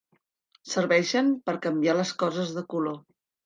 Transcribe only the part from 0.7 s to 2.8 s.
Serveixen per canviar les coses de